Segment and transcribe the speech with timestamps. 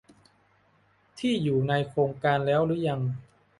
[1.19, 3.01] ที่อยู่ในโครงการแล้วรึยัง